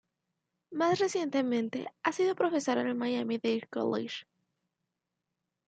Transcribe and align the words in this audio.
Más 0.71 0.97
recientemente, 0.97 1.85
ha 2.01 2.11
sido 2.11 2.33
profesora 2.33 2.81
en 2.81 2.87
el 2.87 2.95
Miami 2.95 3.37
Dade 3.37 3.67
College. 3.69 4.25